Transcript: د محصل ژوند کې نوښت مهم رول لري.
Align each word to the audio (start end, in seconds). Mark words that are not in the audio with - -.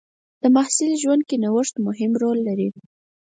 د 0.41 0.43
محصل 0.55 0.91
ژوند 1.01 1.21
کې 1.29 1.35
نوښت 1.43 1.75
مهم 1.87 2.11
رول 2.21 2.39
لري. 2.47 2.69